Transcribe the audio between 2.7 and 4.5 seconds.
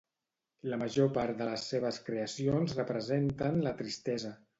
representen la tristesa?